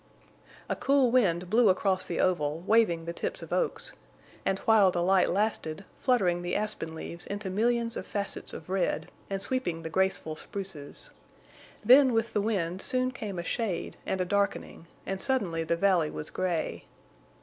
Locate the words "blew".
1.47-1.69